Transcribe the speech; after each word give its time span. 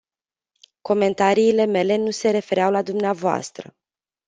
Comentariile 0.81 1.65
mele 1.67 1.95
nu 1.97 2.11
se 2.11 2.29
refereau 2.31 2.71
la 2.71 2.81
dvs. 2.81 3.51